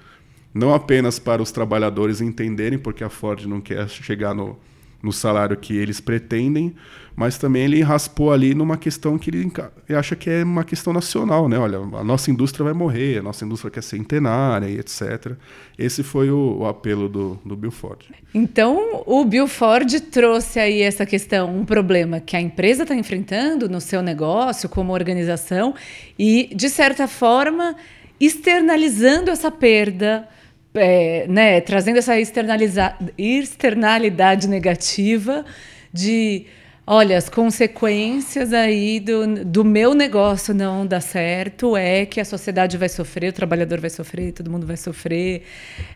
[0.55, 4.59] não apenas para os trabalhadores entenderem, porque a Ford não quer chegar no,
[5.03, 6.75] no salário que eles pretendem,
[7.15, 9.51] mas também ele raspou ali numa questão que ele
[9.91, 11.59] acha que é uma questão nacional, né?
[11.59, 15.33] Olha, a nossa indústria vai morrer, a nossa indústria quer centenária e etc.
[15.77, 18.05] Esse foi o, o apelo do, do Bill Ford.
[18.33, 23.69] Então, o Bill Ford trouxe aí essa questão, um problema que a empresa está enfrentando
[23.69, 25.75] no seu negócio, como organização,
[26.17, 27.75] e, de certa forma,
[28.21, 30.29] externalizando essa perda
[30.75, 35.45] é, né, trazendo essa externalidade negativa
[35.93, 36.47] de
[36.91, 42.79] olha, as consequências aí do, do meu negócio não dar certo é que a sociedade
[42.79, 45.43] vai sofrer, o trabalhador vai sofrer, todo mundo vai sofrer.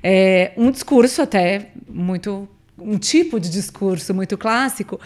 [0.02, 2.46] É um discurso até muito
[2.84, 5.00] um tipo de discurso muito clássico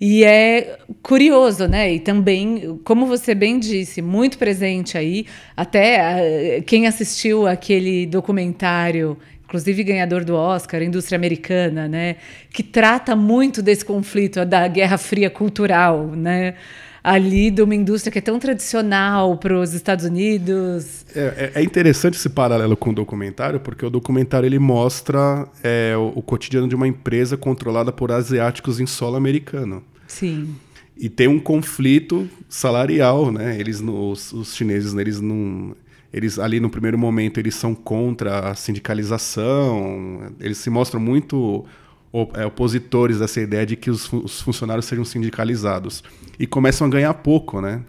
[0.00, 1.94] e é curioso, né?
[1.94, 5.26] E também, como você bem disse, muito presente aí.
[5.56, 12.16] Até uh, quem assistiu aquele documentário, inclusive ganhador do Oscar, Indústria Americana, né?
[12.52, 16.54] Que trata muito desse conflito da Guerra Fria cultural, né?
[17.02, 21.04] Ali de uma indústria que é tão tradicional para os Estados Unidos.
[21.14, 25.96] É, é, é, interessante esse paralelo com o documentário, porque o documentário ele mostra é,
[25.96, 29.82] o, o, cotidiano de uma empresa controlada por asiáticos em solo americano.
[30.06, 30.54] Sim.
[30.96, 33.58] E tem um conflito salarial, né?
[33.58, 35.74] Eles, os, os chineses, eles não
[36.12, 41.64] eles ali no primeiro momento eles são contra a sindicalização, eles se mostram muito
[42.12, 46.02] opositores dessa ideia de que os, os, funcionários sejam sindicalizados
[46.38, 47.82] e começam a ganhar pouco, né?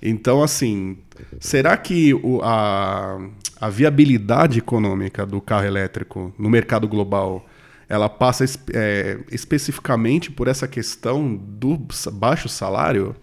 [0.00, 0.96] Então, assim,
[1.38, 3.18] será que o, a,
[3.60, 7.46] a viabilidade econômica do carro elétrico no mercado global
[7.88, 11.78] ela passa é, especificamente por essa questão do
[12.12, 13.14] baixo salário?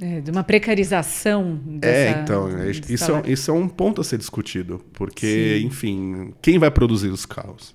[0.00, 4.04] É, de uma precarização dessa, É, então, é, isso é, isso é um ponto a
[4.04, 5.66] ser discutido, porque, Sim.
[5.66, 7.74] enfim, quem vai produzir os carros?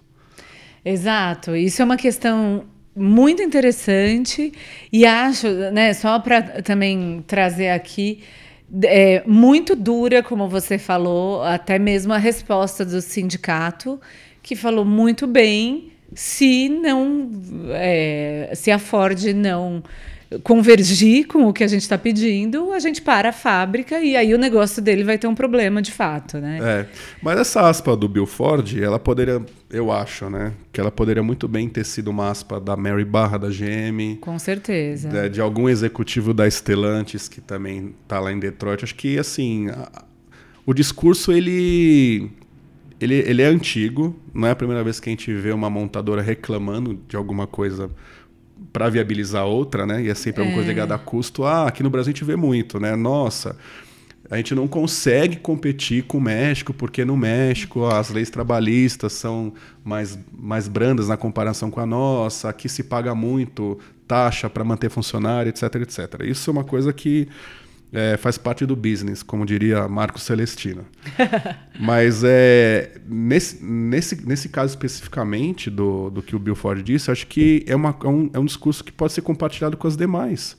[0.84, 1.56] Exato.
[1.56, 2.65] Isso é uma questão
[2.96, 4.52] muito interessante
[4.92, 8.22] e acho, né, só para também trazer aqui,
[8.84, 14.00] é muito dura, como você falou, até mesmo a resposta do sindicato,
[14.44, 17.30] que falou muito bem se não,
[17.72, 19.84] é, se a Ford não
[20.44, 24.34] convergir com o que a gente está pedindo, a gente para a fábrica e aí
[24.34, 26.60] o negócio dele vai ter um problema de fato, né?
[26.62, 26.86] É,
[27.22, 31.48] mas essa aspa do Bill Ford, ela poderia, eu acho, né, que ela poderia muito
[31.48, 34.18] bem ter sido uma aspa da Mary Barra da GM.
[34.22, 35.10] Com certeza.
[35.10, 38.84] De, de algum executivo da Stellantis que também está lá em Detroit.
[38.84, 40.04] Acho que assim, a,
[40.63, 42.30] o discurso ele
[43.02, 46.22] ele, ele é antigo, não é a primeira vez que a gente vê uma montadora
[46.22, 47.89] reclamando de alguma coisa
[48.71, 50.03] para viabilizar outra, né?
[50.03, 50.53] E é sempre uma é.
[50.53, 51.43] coisa ligada a custo.
[51.43, 52.95] Ah, aqui no Brasil a gente vê muito, né?
[52.95, 53.55] Nossa,
[54.29, 59.53] a gente não consegue competir com o México, porque no México as leis trabalhistas são
[59.84, 64.89] mais, mais brandas na comparação com a nossa, aqui se paga muito taxa para manter
[64.89, 66.21] funcionário, etc, etc.
[66.23, 67.27] Isso é uma coisa que
[67.91, 70.86] é, faz parte do business, como diria Marco Celestino.
[71.80, 77.25] Mas é, nesse, nesse, nesse caso especificamente do, do que o Bill Ford disse, acho
[77.28, 80.56] que é, uma, é, um, é um discurso que pode ser compartilhado com as demais.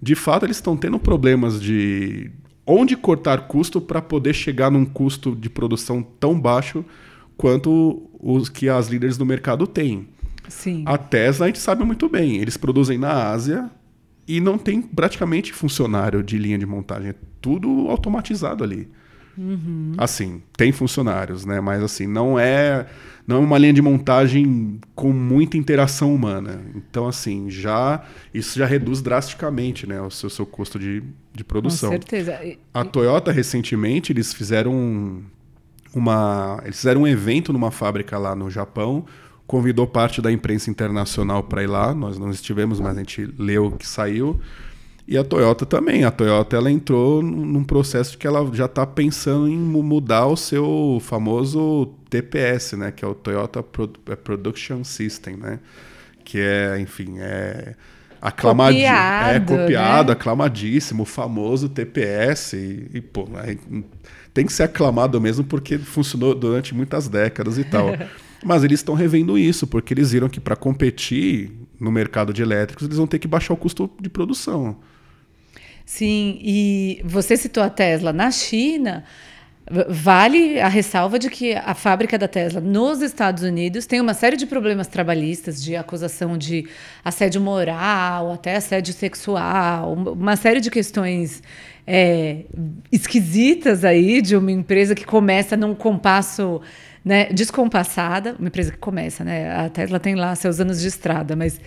[0.00, 2.30] De fato, eles estão tendo problemas de
[2.66, 6.84] onde cortar custo para poder chegar num custo de produção tão baixo
[7.36, 10.08] quanto os que as líderes do mercado têm.
[10.48, 10.84] Sim.
[10.86, 13.70] A Tesla a gente sabe muito bem, eles produzem na Ásia,
[14.30, 17.10] e não tem praticamente funcionário de linha de montagem.
[17.10, 18.88] É tudo automatizado ali.
[19.36, 19.94] Uhum.
[19.98, 21.60] Assim, tem funcionários, né?
[21.60, 22.86] Mas assim, não é
[23.26, 26.60] não é uma linha de montagem com muita interação humana.
[26.76, 31.02] Então, assim, já isso já reduz drasticamente né, o seu, seu custo de,
[31.34, 31.90] de produção.
[31.90, 32.38] Com certeza.
[32.72, 35.24] A Toyota, recentemente, eles fizeram
[35.92, 36.60] uma.
[36.62, 39.04] Eles fizeram um evento numa fábrica lá no Japão
[39.50, 41.92] convidou parte da imprensa internacional para ir lá.
[41.92, 44.38] Nós não estivemos, mas a gente leu que saiu.
[45.08, 46.04] E a Toyota também.
[46.04, 51.02] A Toyota ela entrou num processo que ela já está pensando em mudar o seu
[51.02, 52.92] famoso TPS, né?
[52.92, 53.64] Que é o Toyota
[54.06, 55.58] é Production System, né?
[56.24, 57.74] Que é, enfim, é
[58.22, 60.12] aclamadíssimo, é copiado, né?
[60.12, 63.26] aclamadíssimo, o famoso TPS e, e pô,
[64.32, 67.88] tem que ser aclamado mesmo porque funcionou durante muitas décadas e tal.
[68.44, 72.86] Mas eles estão revendo isso, porque eles viram que para competir no mercado de elétricos,
[72.86, 74.76] eles vão ter que baixar o custo de produção.
[75.84, 79.04] Sim, e você citou a Tesla na China.
[79.88, 84.36] Vale a ressalva de que a fábrica da Tesla nos Estados Unidos tem uma série
[84.36, 86.66] de problemas trabalhistas, de acusação de
[87.04, 91.42] assédio moral, até assédio sexual, uma série de questões
[91.86, 92.44] é,
[92.90, 96.60] esquisitas aí de uma empresa que começa num compasso
[97.04, 99.50] né, descompassada, uma empresa que começa, né?
[99.54, 101.60] A Tesla tem lá seus anos de estrada, mas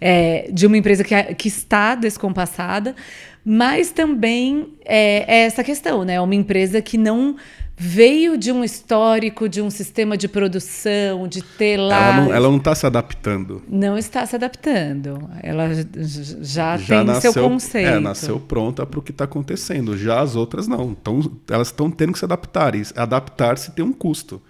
[0.00, 2.94] é, de uma empresa que, que está descompassada,
[3.44, 6.20] mas também é, é essa questão, né?
[6.20, 7.36] Uma empresa que não
[7.80, 12.26] veio de um histórico, de um sistema de produção, de ter lá.
[12.28, 13.62] Ela não está se adaptando.
[13.68, 15.30] Não está se adaptando.
[15.42, 15.68] Ela
[16.40, 17.88] já, já tem nasceu, seu conceito.
[17.88, 19.96] É, nasceu pronta para o que está acontecendo.
[19.96, 20.90] Já as outras não.
[20.90, 22.74] Então, elas estão tendo que se adaptar.
[22.74, 24.42] E adaptar-se tem um custo.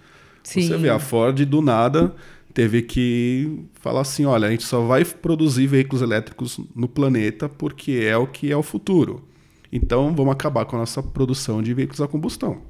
[0.43, 0.61] Sim.
[0.61, 2.13] Você vê, a Ford do nada
[2.53, 8.03] teve que falar assim: olha, a gente só vai produzir veículos elétricos no planeta porque
[8.03, 9.23] é o que é o futuro.
[9.71, 12.61] Então vamos acabar com a nossa produção de veículos a combustão.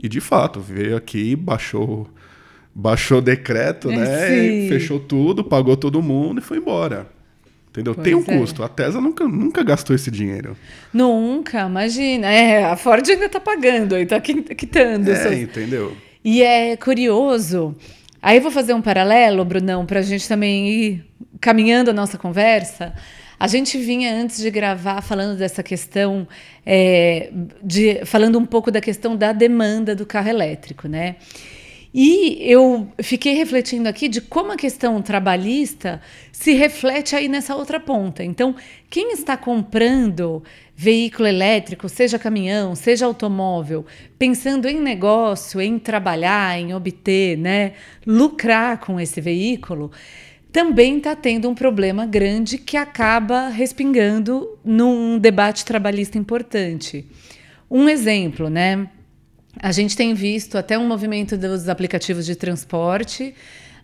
[0.00, 2.08] E de fato, veio aqui, baixou
[2.74, 4.68] baixou o decreto, é, né?
[4.68, 7.06] Fechou tudo, pagou todo mundo e foi embora.
[7.70, 7.94] Entendeu?
[7.94, 8.38] Pois Tem um é.
[8.38, 8.62] custo.
[8.62, 10.56] A Tesla nunca, nunca gastou esse dinheiro.
[10.92, 12.28] Nunca, imagina.
[12.28, 15.08] É, a Ford ainda está pagando, está quitando.
[15.08, 15.34] É, seus...
[15.36, 15.96] entendeu?
[16.24, 17.76] E é curioso.
[18.22, 21.04] Aí eu vou fazer um paralelo, Brunão, para a gente também ir
[21.38, 22.94] caminhando a nossa conversa.
[23.38, 26.26] A gente vinha antes de gravar falando dessa questão,
[26.64, 27.30] é,
[27.62, 31.16] de, falando um pouco da questão da demanda do carro elétrico, né?
[31.92, 36.00] E eu fiquei refletindo aqui de como a questão trabalhista
[36.32, 38.24] se reflete aí nessa outra ponta.
[38.24, 38.56] Então,
[38.90, 40.42] quem está comprando
[40.76, 43.86] veículo elétrico, seja caminhão, seja automóvel,
[44.18, 47.72] pensando em negócio, em trabalhar, em obter, né,
[48.06, 49.90] lucrar com esse veículo,
[50.52, 57.06] também está tendo um problema grande que acaba respingando num debate trabalhista importante.
[57.70, 58.88] Um exemplo, né?
[59.60, 63.34] A gente tem visto até um movimento dos aplicativos de transporte.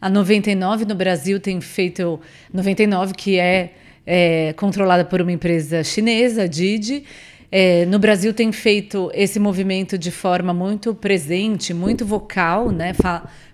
[0.00, 2.20] A 99 no Brasil tem feito
[2.52, 3.74] 99 que é,
[4.06, 7.04] é controlada por uma empresa chinesa, Didi.
[7.52, 12.92] É, no Brasil tem feito esse movimento de forma muito presente, muito vocal, né?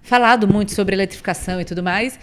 [0.02, 2.18] falado muito sobre eletrificação e tudo mais.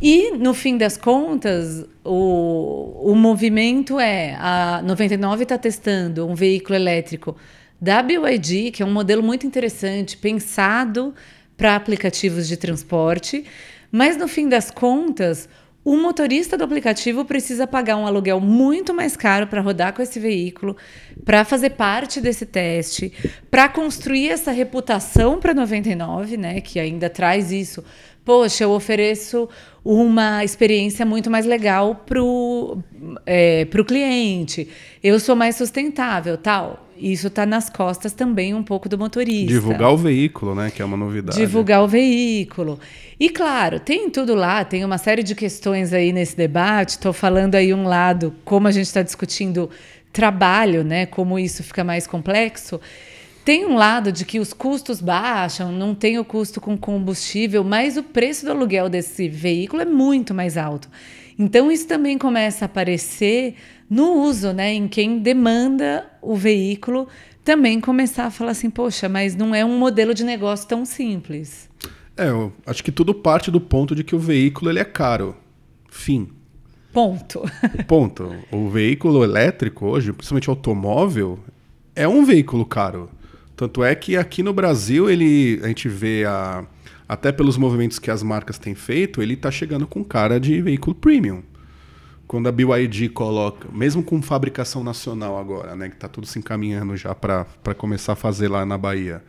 [0.00, 6.74] E, no fim das contas, o, o movimento é: a 99 está testando um veículo
[6.74, 7.36] elétrico
[7.80, 11.14] da BYD, que é um modelo muito interessante, pensado
[11.56, 13.44] para aplicativos de transporte,
[13.92, 15.48] mas no fim das contas,
[15.84, 20.18] o motorista do aplicativo precisa pagar um aluguel muito mais caro para rodar com esse
[20.18, 20.76] veículo,
[21.24, 23.12] para fazer parte desse teste,
[23.50, 27.84] para construir essa reputação para 99, né, que ainda traz isso.
[28.24, 29.46] Poxa, eu ofereço
[29.84, 32.82] uma experiência muito mais legal para o
[33.26, 34.66] é, pro cliente.
[35.02, 36.83] Eu sou mais sustentável, tal.
[37.04, 39.52] Isso está nas costas também um pouco do motorista.
[39.52, 40.70] Divulgar o veículo, né?
[40.70, 41.36] Que é uma novidade.
[41.38, 42.80] Divulgar o veículo.
[43.20, 46.90] E claro, tem tudo lá, tem uma série de questões aí nesse debate.
[46.90, 49.68] Estou falando aí um lado, como a gente está discutindo
[50.14, 51.04] trabalho, né?
[51.04, 52.80] Como isso fica mais complexo.
[53.44, 57.98] Tem um lado de que os custos baixam, não tem o custo com combustível, mas
[57.98, 60.88] o preço do aluguel desse veículo é muito mais alto.
[61.38, 63.56] Então isso também começa a aparecer
[63.90, 67.06] no uso, né, em quem demanda o veículo,
[67.44, 71.68] também começar a falar assim, poxa, mas não é um modelo de negócio tão simples.
[72.16, 75.36] É, eu acho que tudo parte do ponto de que o veículo ele é caro.
[75.90, 76.30] Fim.
[76.94, 77.42] Ponto.
[77.86, 78.34] Ponto.
[78.50, 81.40] O veículo elétrico hoje, principalmente automóvel,
[81.94, 83.10] é um veículo caro.
[83.56, 86.64] Tanto é que aqui no Brasil ele a gente vê a
[87.08, 90.94] até pelos movimentos que as marcas têm feito, ele está chegando com cara de veículo
[90.94, 91.42] premium.
[92.26, 96.96] Quando a BYD coloca, mesmo com fabricação nacional agora, né, que está tudo se encaminhando
[96.96, 99.22] já para começar a fazer lá na Bahia,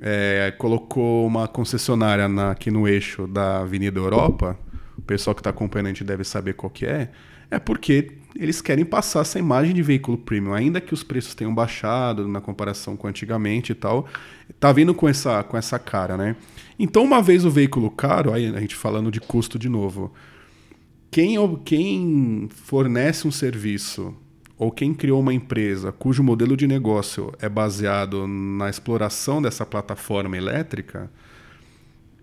[0.00, 4.58] é, colocou uma concessionária na, aqui no eixo da Avenida Europa,
[4.98, 7.10] o pessoal que está acompanhando a gente deve saber qual que é,
[7.50, 11.54] é porque eles querem passar essa imagem de veículo premium, ainda que os preços tenham
[11.54, 14.06] baixado na comparação com antigamente e tal,
[14.58, 16.36] tá vindo com essa, com essa cara, né?
[16.78, 20.12] Então, uma vez o veículo caro, aí a gente falando de custo de novo,
[21.10, 24.14] quem, quem fornece um serviço
[24.56, 30.36] ou quem criou uma empresa cujo modelo de negócio é baseado na exploração dessa plataforma
[30.36, 31.10] elétrica,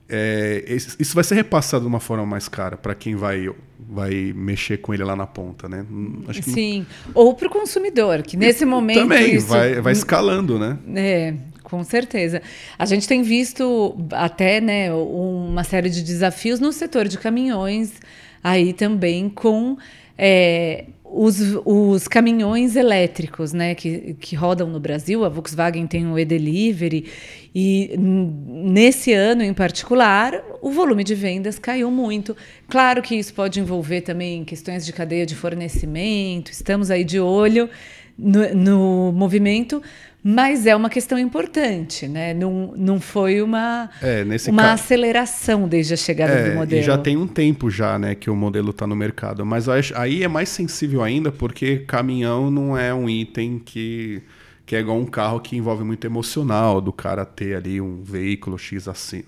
[0.10, 4.78] é, isso vai ser repassado de uma forma mais cara para quem vai, vai mexer
[4.78, 5.86] com ele lá na ponta, né?
[5.90, 9.00] Hum, Sim, ou para o consumidor, que nesse momento.
[9.00, 9.48] Também, isso...
[9.48, 10.78] vai, vai escalando, né?
[10.96, 12.42] É, com certeza.
[12.80, 17.94] A gente tem visto até né, uma série de desafios no setor de caminhões
[18.42, 19.78] aí também com
[20.18, 25.24] é, os, os, caminhões elétricos né, que, que rodam no Brasil.
[25.24, 27.06] A Volkswagen tem o e-delivery
[27.54, 32.36] e nesse ano em particular o volume de vendas caiu muito.
[32.68, 37.70] Claro que isso pode envolver também questões de cadeia de fornecimento, estamos aí de olho
[38.18, 39.82] no, no movimento,
[40.24, 42.34] mas é uma questão importante, né?
[42.34, 44.74] Não, não foi uma, é, uma ca...
[44.74, 46.82] aceleração desde a chegada é, do modelo.
[46.82, 49.46] E já tem um tempo já, né, que o modelo está no mercado.
[49.46, 54.22] Mas aí é mais sensível ainda porque caminhão não é um item que,
[54.66, 58.58] que é igual um carro que envolve muito emocional, do cara ter ali um veículo
[58.58, 59.24] X assim,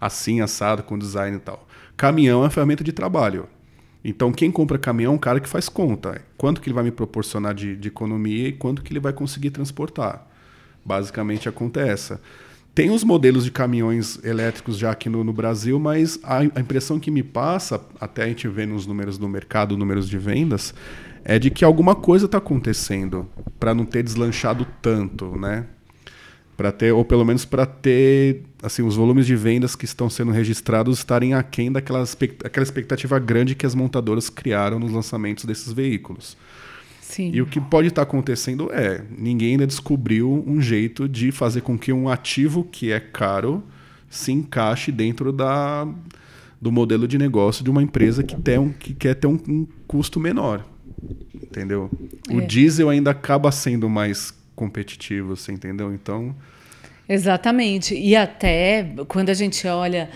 [0.00, 1.66] assim assado, com design e tal.
[1.96, 3.48] Caminhão é uma ferramenta de trabalho.
[4.08, 6.22] Então, quem compra caminhão é um cara que faz conta.
[6.36, 9.50] Quanto que ele vai me proporcionar de, de economia e quanto que ele vai conseguir
[9.50, 10.24] transportar.
[10.84, 12.16] Basicamente acontece.
[12.72, 17.00] Tem os modelos de caminhões elétricos já aqui no, no Brasil, mas a, a, impressão
[17.00, 20.72] que me passa, até a gente vê nos números do mercado, números de vendas,
[21.24, 25.66] é de que alguma coisa está acontecendo para não ter deslanchado tanto, né?
[26.56, 30.30] Para ter, ou pelo menos para ter, assim, os volumes de vendas que estão sendo
[30.30, 36.36] registrados estarem aquém daquela expectativa grande que as montadoras criaram nos lançamentos desses veículos.
[37.02, 37.30] Sim.
[37.32, 41.78] E o que pode estar acontecendo é, ninguém ainda descobriu um jeito de fazer com
[41.78, 43.62] que um ativo que é caro
[44.10, 45.86] se encaixe dentro da,
[46.60, 49.66] do modelo de negócio de uma empresa que, tem um, que quer ter um, um
[49.86, 50.66] custo menor.
[51.34, 51.90] Entendeu?
[52.30, 52.44] O é.
[52.44, 55.94] diesel ainda acaba sendo mais competitivo, você entendeu?
[55.94, 56.34] Então.
[57.08, 57.94] Exatamente.
[57.94, 60.10] E até quando a gente olha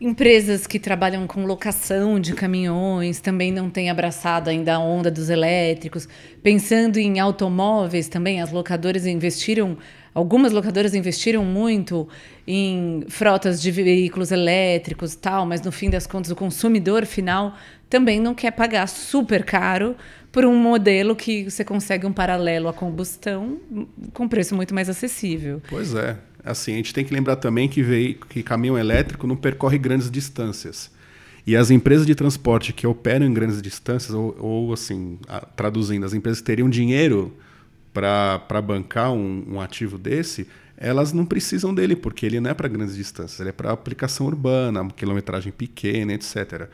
[0.00, 5.28] Empresas que trabalham com locação de caminhões também não têm abraçado ainda a onda dos
[5.28, 6.08] elétricos.
[6.42, 9.76] Pensando em automóveis também, as locadoras investiram,
[10.14, 12.08] algumas locadoras investiram muito
[12.46, 17.56] em frotas de veículos elétricos e tal, mas no fim das contas o consumidor final
[17.88, 19.96] também não quer pagar super caro
[20.30, 23.58] por um modelo que você consegue um paralelo à combustão
[24.12, 25.60] com preço muito mais acessível.
[25.68, 26.16] Pois é.
[26.44, 30.10] Assim, a gente tem que lembrar também que, veio, que caminhão elétrico não percorre grandes
[30.10, 30.90] distâncias.
[31.46, 36.06] E as empresas de transporte que operam em grandes distâncias, ou, ou assim, a, traduzindo,
[36.06, 37.34] as empresas que teriam dinheiro
[37.92, 42.68] para bancar um, um, ativo desse, elas não precisam dele, porque ele não é para
[42.68, 46.68] grandes distâncias, ele é para aplicação urbana, quilometragem pequena, etc.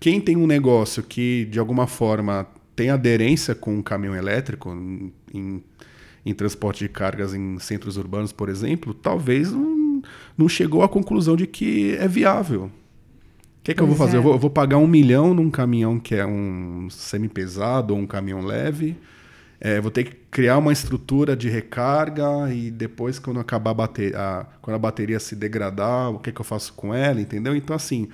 [0.00, 4.70] Quem tem um negócio que, de alguma forma, tem aderência com um caminhão elétrico,
[5.32, 5.62] em
[6.24, 10.02] em transporte de cargas em centros urbanos, por exemplo, talvez não,
[10.36, 12.70] não chegou à conclusão de que é viável.
[13.62, 14.16] que, que eu vou fazer?
[14.16, 14.18] É.
[14.18, 18.06] Eu, vou, eu, vou, pagar um milhão num caminhão que é um semi-pesado ou um
[18.06, 18.96] caminhão leve.
[19.64, 24.46] É, vou ter que criar uma estrutura de recarga e depois, quando acabar a bateria,
[24.60, 27.56] quando a bateria se degradar, o que, que eu faço com ela, entendeu?
[27.56, 28.10] Então, assim,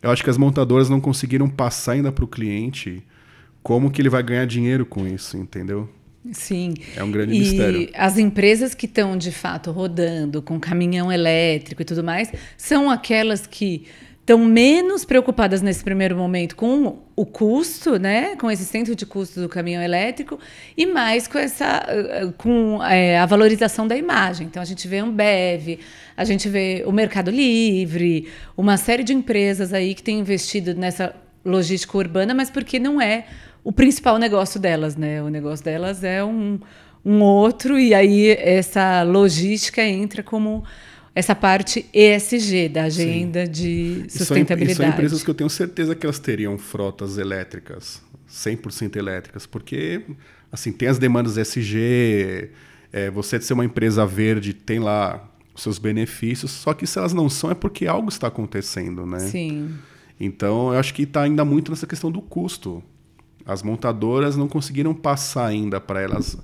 [0.00, 3.04] eu acho que as montadoras não conseguiram passar ainda para o cliente
[3.62, 5.86] como que ele vai ganhar dinheiro com isso, entendeu?
[6.32, 6.72] Sim.
[6.96, 7.90] É um grande e mistério.
[7.92, 13.46] As empresas que estão de fato rodando com caminhão elétrico e tudo mais são aquelas
[13.46, 13.84] que
[14.26, 19.40] estão menos preocupadas nesse primeiro momento com o custo, né, com esse centro de custo
[19.40, 20.36] do caminhão elétrico
[20.76, 21.86] e mais com essa,
[22.36, 24.48] com é, a valorização da imagem.
[24.48, 25.78] Então a gente vê Ambev,
[26.16, 31.14] a gente vê o Mercado Livre, uma série de empresas aí que têm investido nessa
[31.44, 33.26] logística urbana, mas porque não é
[33.62, 35.22] o principal negócio delas, né?
[35.22, 36.58] O negócio delas é um,
[37.04, 40.64] um outro e aí essa logística entra como
[41.16, 43.50] essa parte ESG da agenda Sim.
[43.50, 44.72] de sustentabilidade.
[44.72, 50.02] E são, empresas que eu tenho certeza que elas teriam frotas elétricas, 100% elétricas, porque
[50.52, 52.50] assim tem as demandas ESG,
[52.92, 56.98] é, você de ser uma empresa verde tem lá os seus benefícios, só que se
[56.98, 59.20] elas não são é porque algo está acontecendo, né?
[59.20, 59.70] Sim.
[60.20, 62.84] Então eu acho que está ainda muito nessa questão do custo.
[63.46, 66.36] As montadoras não conseguiram passar ainda para elas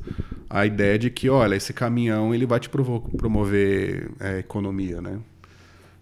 [0.49, 5.19] a ideia de que, olha, esse caminhão ele vai te promover é, economia, né?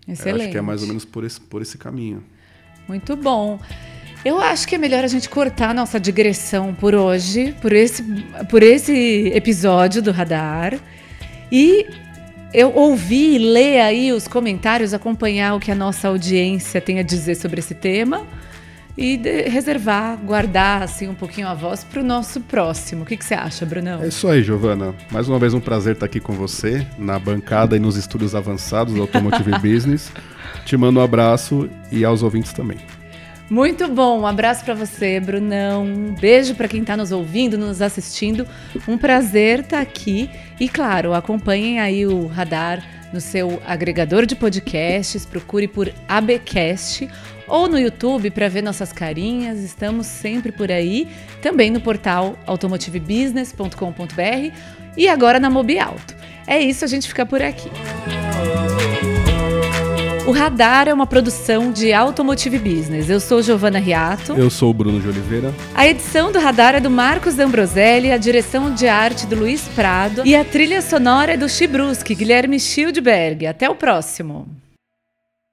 [0.06, 0.28] Excelente.
[0.28, 2.22] Eu acho que é mais ou menos por esse, por esse caminho.
[2.86, 3.58] Muito bom.
[4.24, 8.02] Eu acho que é melhor a gente cortar a nossa digressão por hoje, por esse,
[8.50, 10.78] por esse episódio do Radar.
[11.50, 11.86] E
[12.52, 17.02] eu ouvir e ler aí os comentários, acompanhar o que a nossa audiência tem a
[17.02, 18.26] dizer sobre esse tema
[18.96, 19.16] e
[19.48, 23.02] reservar, guardar assim um pouquinho a voz para o nosso próximo.
[23.02, 24.02] O que, que, você acha, Brunão?
[24.02, 24.94] É isso aí, Giovana.
[25.10, 28.94] Mais uma vez um prazer estar aqui com você na bancada e nos estúdios avançados
[28.94, 30.12] do Automotive Business.
[30.64, 32.78] Te mando um abraço e aos ouvintes também.
[33.48, 35.84] Muito bom, um abraço para você, Brunão.
[35.84, 38.46] Um beijo para quem está nos ouvindo, nos assistindo.
[38.86, 40.30] Um prazer estar tá aqui.
[40.60, 42.80] E claro, acompanhem aí o Radar
[43.12, 47.08] no seu agregador de podcasts, procure por ABcast
[47.50, 49.58] ou no YouTube para ver nossas carinhas.
[49.58, 51.08] Estamos sempre por aí,
[51.42, 54.54] também no portal automotivebusiness.com.br
[54.96, 56.14] e agora na Mobialto.
[56.46, 57.68] É isso, a gente fica por aqui.
[60.26, 63.10] O Radar é uma produção de Automotive Business.
[63.10, 64.34] Eu sou Giovana Riato.
[64.34, 65.52] Eu sou o Bruno de Oliveira.
[65.74, 70.22] A edição do Radar é do Marcos Ambroselli, a direção de arte do Luiz Prado
[70.24, 73.44] e a trilha sonora é do Chibruski, Guilherme Schildberg.
[73.44, 74.46] Até o próximo.